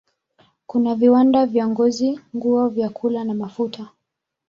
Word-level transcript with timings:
Kuna 0.67 0.95
viwanda 0.99 1.39
vya 1.51 1.65
ngozi, 1.71 2.09
nguo, 2.35 2.63
vyakula 2.73 3.19
na 3.23 3.33
mafuta. 3.33 3.87